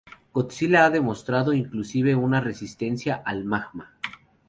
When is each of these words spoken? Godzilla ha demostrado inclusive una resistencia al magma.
Godzilla 0.33 0.83
ha 0.85 0.89
demostrado 0.89 1.53
inclusive 1.53 2.15
una 2.15 2.41
resistencia 2.41 3.21
al 3.23 3.45
magma. 3.45 3.93